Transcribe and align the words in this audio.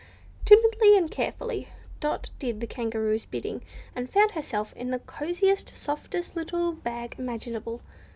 Timidly 0.45 0.97
and 0.97 1.11
carefully, 1.11 1.67
Dot 1.99 2.31
did 2.39 2.59
the 2.59 2.65
Kangaroo's 2.65 3.25
bidding, 3.25 3.61
and 3.95 4.09
found 4.09 4.31
herself 4.31 4.73
in 4.73 4.89
the 4.89 4.97
cosiest, 4.97 5.77
softest 5.77 6.35
little 6.35 6.71
bag 6.71 7.13
imaginable. 7.19 7.81